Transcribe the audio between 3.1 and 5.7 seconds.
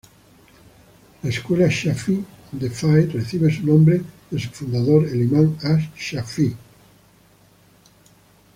recibe su nombre de su fundador, el imán